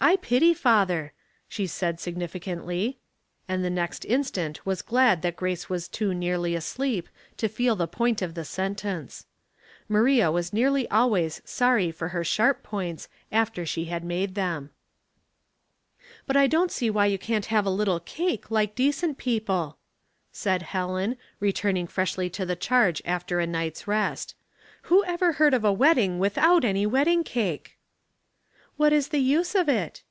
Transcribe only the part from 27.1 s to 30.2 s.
cake?" "What is the use of it?"